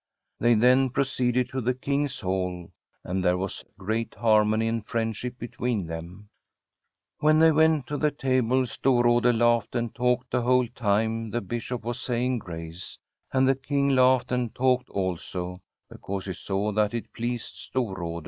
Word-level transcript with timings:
They 0.39 0.55
then 0.55 0.89
proceeded 0.89 1.49
to 1.49 1.61
the 1.61 1.75
King's 1.75 2.21
Hall, 2.21 2.71
and 3.03 3.23
there 3.23 3.37
was 3.37 3.63
cjeat 3.77 4.15
harmony 4.15 4.67
and 4.67 4.83
friendship 4.83 5.37
between 5.37 5.85
them. 5.85 6.27
When 7.19 7.37
they 7.37 7.51
went 7.51 7.85
to 7.85 7.99
table 8.09 8.63
Storrade 8.65 9.31
laughed 9.37 9.75
and 9.75 9.93
talked 9.93 10.31
the 10.31 10.41
whole 10.41 10.67
time 10.69 11.29
the 11.29 11.39
Bishop 11.39 11.83
was 11.83 11.99
saying 11.99 12.39
grace, 12.39 12.97
and 13.31 13.47
the 13.47 13.53
King 13.53 13.89
laughed 13.89 14.31
and 14.31 14.55
talked 14.55 14.89
also, 14.89 15.61
because 15.87 16.25
he 16.25 16.33
saw 16.33 16.71
that 16.71 16.95
it 16.95 17.13
pleased 17.13 17.53
Stor 17.57 17.93
rade. 17.95 18.19